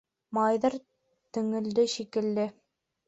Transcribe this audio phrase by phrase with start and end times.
[0.37, 0.77] Малайҙар
[1.39, 2.51] төңөлдө шикелле.